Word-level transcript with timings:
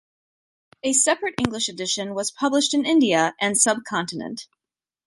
A 0.81 0.93
separate 0.93 1.35
English 1.37 1.69
edition 1.69 2.15
was 2.15 2.31
published 2.31 2.73
in 2.73 2.87
India 2.87 3.35
and 3.39 3.55
Sub 3.55 3.83
Continent. 3.87 4.47